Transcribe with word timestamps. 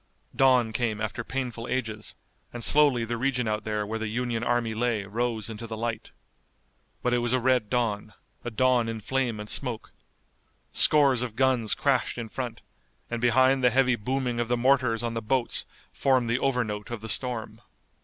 Dawn 0.35 0.73
came 0.73 0.99
after 0.99 1.23
painful 1.23 1.67
ages, 1.67 2.15
and 2.51 2.63
slowly 2.63 3.05
the 3.05 3.17
region 3.17 3.47
out 3.47 3.65
there 3.65 3.85
where 3.85 3.99
the 3.99 4.07
Union 4.07 4.43
army 4.43 4.73
lay 4.73 5.03
rose 5.05 5.47
into 5.47 5.67
the 5.67 5.77
light. 5.77 6.09
But 7.03 7.13
it 7.13 7.19
was 7.19 7.33
a 7.33 7.39
red 7.39 7.69
dawn, 7.69 8.15
a 8.43 8.49
dawn 8.49 8.89
in 8.89 8.99
flame 8.99 9.39
and 9.39 9.47
smoke. 9.47 9.91
Scores 10.71 11.21
of 11.21 11.35
guns 11.35 11.75
crashed 11.75 12.17
in 12.17 12.29
front, 12.29 12.61
and 13.11 13.21
behind 13.21 13.63
the 13.63 13.69
heavy 13.69 13.95
booming 13.95 14.39
of 14.39 14.47
the 14.47 14.57
mortars 14.57 15.03
on 15.03 15.13
the 15.13 15.21
boats 15.21 15.67
formed 15.91 16.31
the 16.31 16.39
overnote 16.39 16.89
of 16.89 17.01
the 17.01 17.07
storm. 17.07 17.61